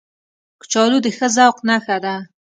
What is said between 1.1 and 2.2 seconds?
ښه ذوق نښه ده